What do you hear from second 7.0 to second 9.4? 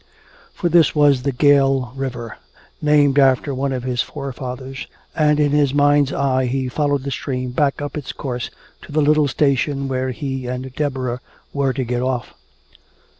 the stream back up its course to the little